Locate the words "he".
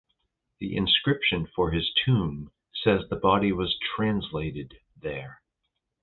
3.17-3.21